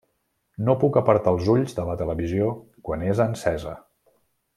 [0.69, 2.47] No puc apartar els ulls de la televisió
[2.89, 3.75] quan és encesa.